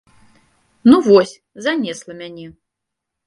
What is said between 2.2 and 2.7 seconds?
мяне.